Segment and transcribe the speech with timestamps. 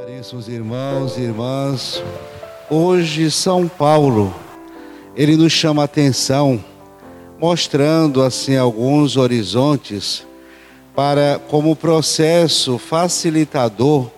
[0.00, 2.00] Caríssimos irmãos e irmãs,
[2.70, 4.32] hoje São Paulo,
[5.16, 6.64] ele nos chama a atenção,
[7.36, 10.24] mostrando assim alguns horizontes
[10.94, 14.08] para como processo facilitador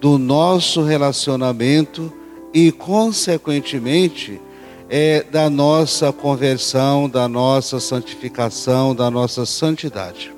[0.00, 2.12] do nosso relacionamento
[2.52, 4.40] e consequentemente
[4.90, 10.32] é da nossa conversão, da nossa santificação, da nossa santidade.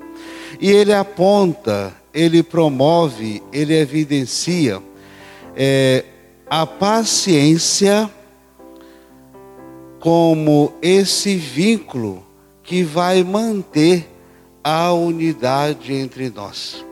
[0.61, 4.81] E ele aponta ele promove, ele evidencia
[5.53, 6.05] é,
[6.49, 8.09] a paciência
[9.99, 12.25] como esse vínculo
[12.63, 14.09] que vai manter
[14.63, 16.85] a unidade entre nós.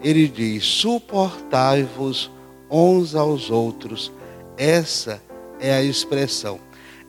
[0.00, 2.30] Ele diz: suportai-vos
[2.70, 4.12] uns aos outros.
[4.56, 5.20] Essa
[5.58, 6.60] é a expressão.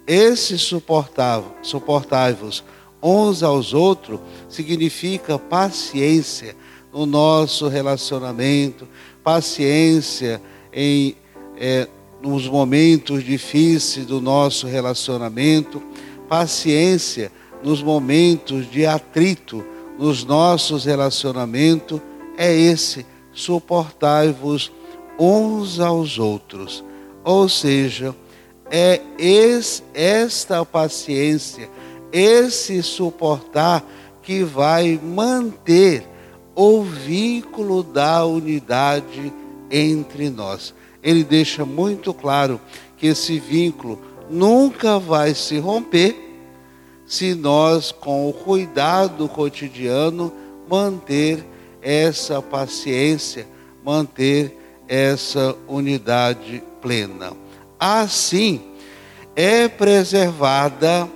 [0.08, 2.64] Esse suportai-vos
[3.02, 6.56] uns aos outros significa paciência
[6.94, 8.88] no nosso relacionamento,
[9.24, 10.42] paciência
[10.74, 11.16] em
[11.58, 11.88] é,
[12.22, 15.82] nos momentos difíceis do nosso relacionamento,
[16.28, 17.32] paciência
[17.64, 19.64] nos momentos de atrito
[19.98, 22.00] nos nossos relacionamentos,
[22.38, 24.72] é esse suportai-vos
[25.20, 26.84] uns aos outros.
[27.24, 28.16] Ou seja,
[28.72, 29.02] é
[29.94, 31.70] esta paciência,
[32.12, 33.84] esse suportar
[34.22, 36.08] que vai manter
[36.62, 39.32] o vínculo da unidade
[39.72, 40.74] entre nós.
[41.02, 42.60] Ele deixa muito claro
[42.98, 43.98] que esse vínculo
[44.30, 46.18] nunca vai se romper
[47.06, 50.34] se nós, com o cuidado cotidiano,
[50.70, 51.46] manter
[51.82, 53.48] essa paciência,
[53.82, 57.32] manter essa unidade plena.
[57.80, 58.60] Assim,
[59.34, 61.10] é preservada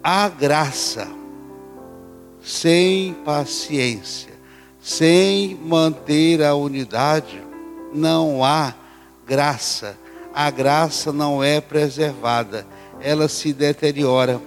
[0.00, 1.08] a graça,
[2.40, 4.35] sem paciência
[4.86, 7.42] sem manter a unidade,
[7.92, 8.72] não há
[9.26, 9.98] graça.
[10.32, 12.64] A graça não é preservada,
[13.00, 14.40] ela se deteriora,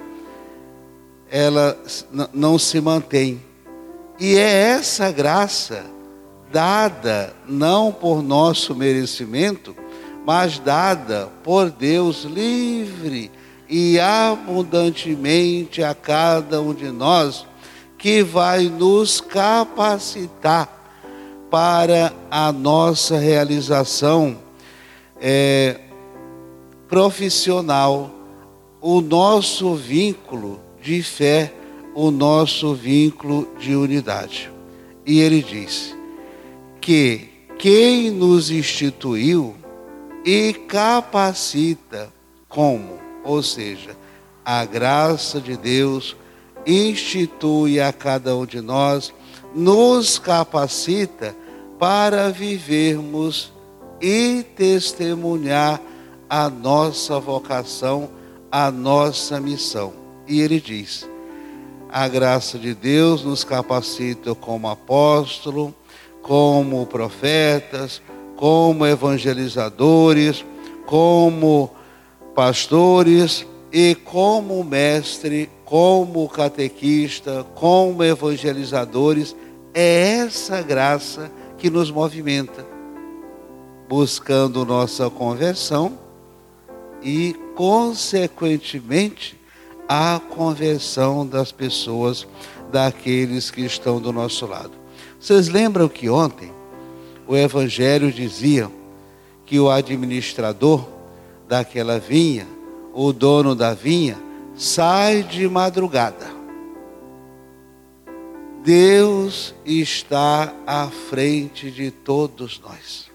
[1.30, 1.78] ela
[2.34, 3.44] não se mantém.
[4.18, 5.84] E é essa graça
[6.50, 9.76] dada não por nosso merecimento,
[10.26, 13.30] mas dada por Deus livre
[13.68, 17.46] e abundantemente a cada um de nós
[18.00, 20.80] que vai nos capacitar
[21.52, 24.38] para a nossa realização
[25.20, 25.82] é,
[26.88, 28.10] profissional,
[28.82, 31.54] o nosso vínculo de fé,
[31.94, 34.50] o nosso vínculo de unidade.
[35.06, 35.94] E ele diz
[36.80, 37.28] que
[37.58, 39.56] quem nos instituiu
[40.24, 42.14] e capacita
[42.48, 43.98] como, ou seja,
[44.46, 46.16] a graça de Deus
[46.66, 49.14] institui a cada um de nós,
[49.54, 51.36] nos capacita
[51.78, 53.52] para vivermos
[54.02, 55.82] e testemunhar
[56.30, 58.10] a nossa vocação,
[58.52, 59.94] a nossa missão.
[60.28, 61.10] E ele diz:
[61.90, 65.74] a graça de Deus nos capacita como apóstolo,
[66.22, 68.02] como profetas,
[68.36, 70.46] como evangelizadores,
[70.86, 71.72] como
[72.36, 79.36] pastores e como mestre como catequista, como evangelizadores,
[79.72, 82.66] é essa graça que nos movimenta,
[83.88, 85.98] buscando nossa conversão
[87.04, 89.40] e, consequentemente,
[89.88, 92.28] a conversão das pessoas,
[92.72, 94.72] daqueles que estão do nosso lado.
[95.20, 96.52] Vocês lembram que ontem
[97.28, 98.72] o Evangelho dizia
[99.46, 100.88] que o administrador
[101.48, 102.48] daquela vinha,
[102.94, 104.18] o dono da vinha,
[104.56, 106.28] sai de madrugada.
[108.64, 113.10] Deus está à frente de todos nós.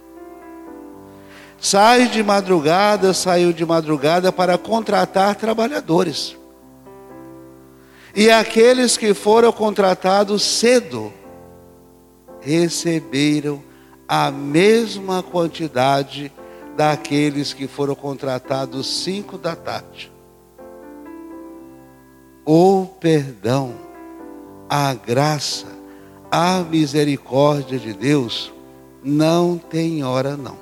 [1.59, 6.37] Sai de madrugada, saiu de madrugada para contratar trabalhadores.
[8.15, 11.13] E aqueles que foram contratados cedo
[12.41, 13.63] receberam
[14.07, 16.31] a mesma quantidade
[16.77, 20.15] daqueles que foram contratados cinco da tarde
[22.45, 23.75] o perdão,
[24.69, 25.67] a graça,
[26.31, 28.53] a misericórdia de Deus
[29.03, 30.59] não tem hora não.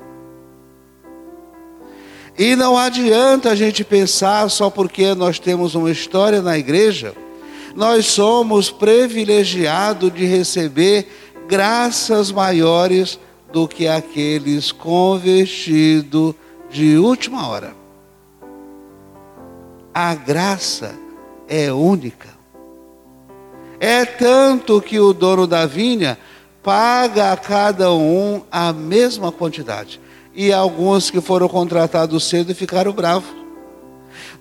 [2.38, 7.14] E não adianta a gente pensar só porque nós temos uma história na igreja,
[7.74, 11.08] nós somos privilegiados de receber
[11.48, 13.18] graças maiores
[13.52, 16.34] do que aqueles convertidos
[16.70, 17.74] de última hora.
[19.94, 20.94] A graça
[21.46, 22.28] é única.
[23.78, 26.18] É tanto que o dono da vinha
[26.62, 30.00] paga a cada um a mesma quantidade.
[30.34, 33.42] E alguns que foram contratados cedo ficaram bravos.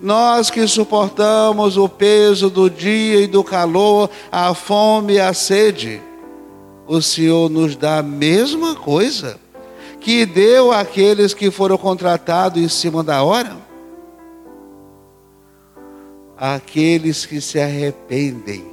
[0.00, 6.00] Nós que suportamos o peso do dia e do calor, a fome e a sede,
[6.94, 9.40] o Senhor nos dá a mesma coisa
[9.98, 13.56] que deu àqueles que foram contratados em cima da hora?
[16.36, 18.66] Aqueles que se arrependem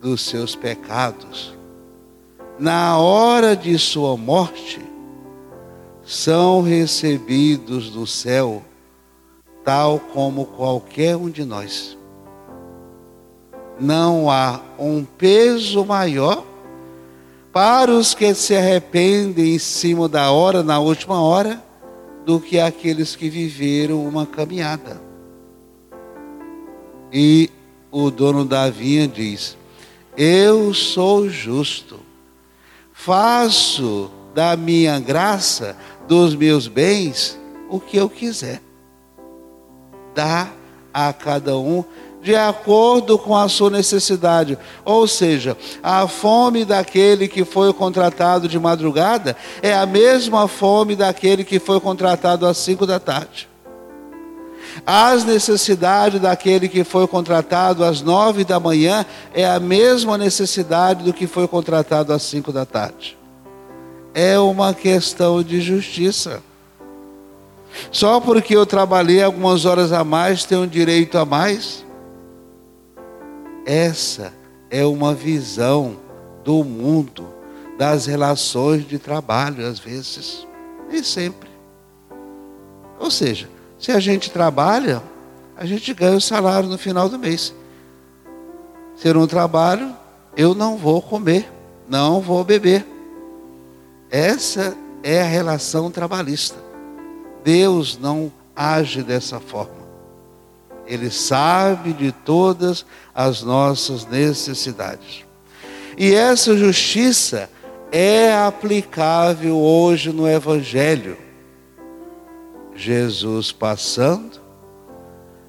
[0.00, 1.56] dos seus pecados,
[2.58, 4.80] na hora de sua morte,
[6.02, 8.64] são recebidos do céu,
[9.64, 11.96] tal como qualquer um de nós.
[13.78, 16.42] Não há um peso maior
[17.58, 21.60] para os que se arrependem em cima da hora, na última hora,
[22.24, 25.02] do que aqueles que viveram uma caminhada.
[27.12, 27.50] E
[27.90, 29.56] o dono da vinha diz:
[30.16, 31.98] Eu sou justo,
[32.92, 35.76] faço da minha graça,
[36.06, 37.36] dos meus bens,
[37.68, 38.62] o que eu quiser.
[40.14, 40.48] Dá
[40.94, 41.82] a cada um
[42.22, 44.58] de acordo com a sua necessidade.
[44.84, 51.44] Ou seja, a fome daquele que foi contratado de madrugada é a mesma fome daquele
[51.44, 53.48] que foi contratado às cinco da tarde.
[54.86, 59.04] As necessidades daquele que foi contratado às nove da manhã
[59.34, 63.16] é a mesma necessidade do que foi contratado às cinco da tarde.
[64.14, 66.42] É uma questão de justiça.
[67.90, 71.84] Só porque eu trabalhei algumas horas a mais, tenho direito a mais?
[73.68, 74.32] Essa
[74.70, 75.98] é uma visão
[76.42, 77.28] do mundo,
[77.76, 80.46] das relações de trabalho, às vezes,
[80.90, 81.50] e sempre.
[82.98, 83.46] Ou seja,
[83.78, 85.02] se a gente trabalha,
[85.54, 87.54] a gente ganha o salário no final do mês.
[88.96, 89.94] Se eu não trabalho,
[90.34, 91.52] eu não vou comer,
[91.86, 92.86] não vou beber.
[94.10, 96.56] Essa é a relação trabalhista.
[97.44, 99.77] Deus não age dessa forma.
[100.88, 105.24] Ele sabe de todas as nossas necessidades.
[105.98, 107.50] E essa justiça
[107.92, 111.18] é aplicável hoje no Evangelho.
[112.74, 114.40] Jesus passando,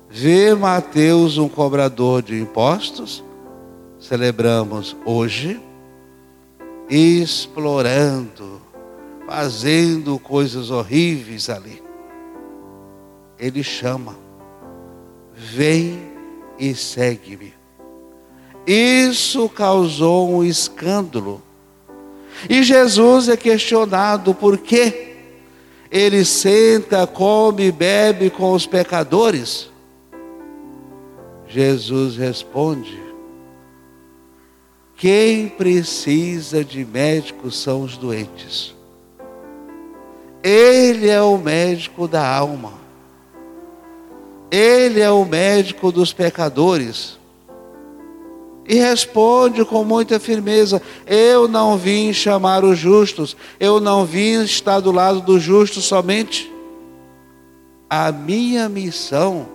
[0.09, 3.23] vê Mateus, um cobrador de impostos,
[3.99, 5.61] celebramos hoje,
[6.89, 8.59] explorando,
[9.27, 11.81] fazendo coisas horríveis ali.
[13.37, 14.28] Ele chama
[15.41, 16.01] Vem
[16.59, 17.53] e segue-me.
[18.67, 21.41] Isso causou um escândalo.
[22.49, 25.15] E Jesus é questionado por quê?
[25.89, 29.71] Ele senta, come e bebe com os pecadores.
[31.47, 33.01] Jesus responde:
[34.97, 38.75] Quem precisa de médico são os doentes.
[40.43, 42.88] Ele é o médico da alma.
[44.51, 47.17] Ele é o médico dos pecadores.
[48.67, 54.79] E responde com muita firmeza: Eu não vim chamar os justos, eu não vim estar
[54.79, 56.51] do lado dos justos somente.
[57.89, 59.47] A minha missão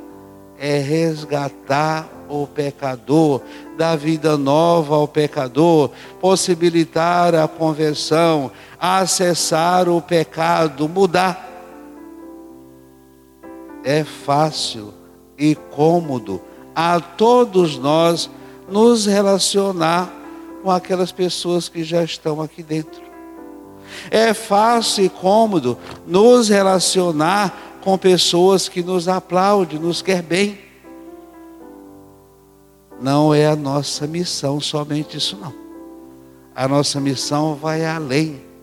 [0.58, 3.40] é resgatar o pecador,
[3.76, 8.50] dar vida nova ao pecador, possibilitar a conversão,
[8.80, 11.43] acessar o pecado, mudar
[13.84, 14.94] é fácil
[15.38, 16.40] e cômodo
[16.74, 18.30] a todos nós
[18.68, 20.10] nos relacionar
[20.62, 23.02] com aquelas pessoas que já estão aqui dentro.
[24.10, 30.58] É fácil e cômodo nos relacionar com pessoas que nos aplaudem, nos quer bem.
[33.00, 35.52] Não é a nossa missão somente isso não.
[36.56, 38.53] A nossa missão vai além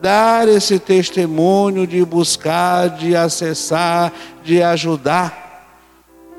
[0.00, 4.12] dar esse testemunho de buscar, de acessar,
[4.44, 5.44] de ajudar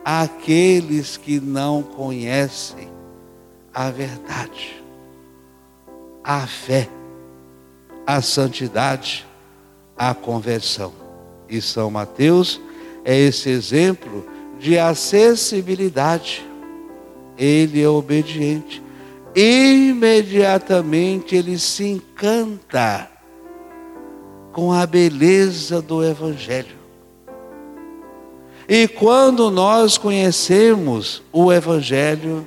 [0.04, 2.90] aqueles que não conhecem
[3.74, 4.84] a verdade,
[6.24, 6.88] a fé,
[8.06, 9.26] a santidade,
[9.98, 10.94] a conversão.
[11.50, 12.62] E São Mateus
[13.04, 14.26] é esse exemplo
[14.60, 16.46] de acessibilidade.
[17.38, 18.82] Ele é obediente.
[19.36, 23.17] Imediatamente ele se encanta
[24.58, 26.76] com a beleza do Evangelho.
[28.68, 32.46] E quando nós conhecemos o Evangelho,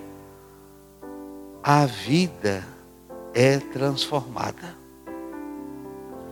[1.63, 2.67] a vida
[3.33, 4.77] é transformada.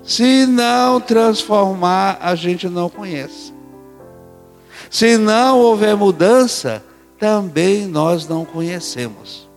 [0.02, 3.54] Se não transformar, a gente não conhece.
[4.90, 6.84] Se não houver mudança,
[7.20, 9.48] também nós não conhecemos.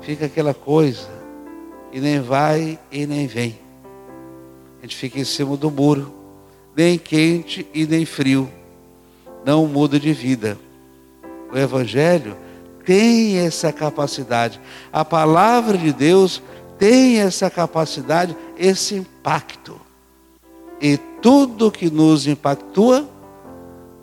[0.00, 1.08] Fica aquela coisa
[1.92, 3.63] e nem vai e nem vem.
[4.84, 6.12] A gente fica em cima do muro,
[6.76, 8.52] nem quente e nem frio.
[9.42, 10.58] Não muda de vida.
[11.50, 12.36] O Evangelho
[12.84, 14.60] tem essa capacidade.
[14.92, 16.42] A palavra de Deus
[16.78, 19.80] tem essa capacidade, esse impacto.
[20.78, 23.08] E tudo que nos impactua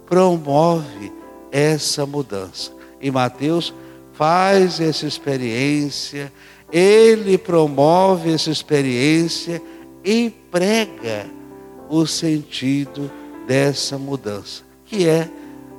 [0.08, 1.14] promove
[1.52, 2.72] essa mudança.
[3.00, 3.72] E Mateus
[4.14, 6.34] faz essa experiência,
[6.72, 9.62] ele promove essa experiência
[10.04, 11.26] e prega
[11.90, 13.12] o sentido
[13.46, 15.30] dessa mudança, que é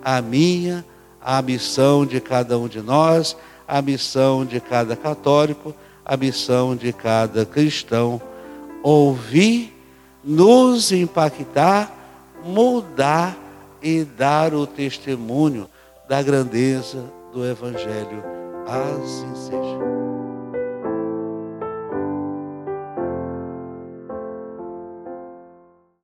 [0.04, 0.84] a minha,
[1.20, 3.36] a missão de cada um de nós,
[3.66, 5.74] a missão de cada católico,
[6.04, 8.20] a missão de cada cristão.
[8.82, 9.72] Ouvir,
[10.22, 11.90] nos impactar,
[12.44, 13.36] mudar
[13.80, 15.68] e dar o testemunho
[16.08, 18.22] da grandeza do Evangelho.
[18.66, 19.71] Assim seja.